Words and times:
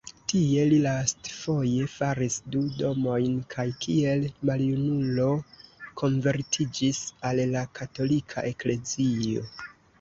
Tie 0.31 0.61
li 0.69 0.77
lastfoje 0.85 1.89
faris 1.95 2.37
du 2.55 2.61
domojn 2.79 3.37
kaj 3.55 3.67
kiel 3.85 4.25
maljunulo 4.51 5.29
konvertiĝis 6.03 7.05
al 7.33 7.47
la 7.55 7.67
Katolika 7.81 8.49
Eklezio. 8.55 9.51